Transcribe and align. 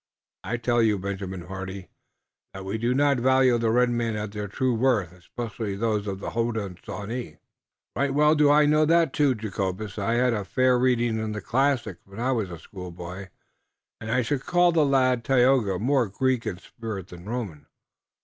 I 0.43 0.57
tell 0.57 0.81
you, 0.81 0.97
Benjamin 0.97 1.41
Hardy, 1.45 1.89
that 2.55 2.65
we 2.65 2.79
do 2.79 2.95
not 2.95 3.19
value 3.19 3.59
the 3.59 3.69
red 3.69 3.91
men 3.91 4.15
at 4.15 4.31
their 4.31 4.47
true 4.47 4.73
worth, 4.73 5.11
especially 5.13 5.75
those 5.75 6.07
of 6.07 6.19
the 6.19 6.31
Hodenosaunee!" 6.31 7.37
"Right 7.95 8.11
well 8.11 8.33
do 8.33 8.49
I 8.49 8.65
know 8.65 8.83
that, 8.83 9.13
too, 9.13 9.35
Jacobus. 9.35 9.99
I 9.99 10.13
had 10.15 10.33
a 10.33 10.43
fair 10.43 10.79
reading 10.79 11.19
in 11.19 11.33
the 11.33 11.39
classics, 11.41 12.01
when 12.05 12.19
I 12.19 12.31
was 12.31 12.49
a 12.49 12.57
schoolboy, 12.57 13.27
and 13.99 14.09
I 14.11 14.23
should 14.23 14.41
call 14.47 14.71
the 14.71 14.87
lad, 14.87 15.23
Tayoga, 15.23 15.77
more 15.77 16.07
Greek 16.07 16.47
in 16.47 16.57
spirit 16.57 17.09
than 17.09 17.29
Roman. 17.29 17.67